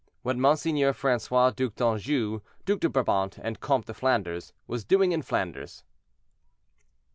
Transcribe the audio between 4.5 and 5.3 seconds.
WAS DOING IN